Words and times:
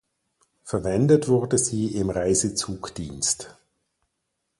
Verwendet 0.63 1.27
wurde 1.27 1.59
sie 1.59 1.93
im 1.95 2.09
Reisezugdienst. 2.09 3.55